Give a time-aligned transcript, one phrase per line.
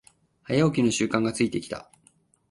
[0.47, 1.91] 早起きの習慣がついてきた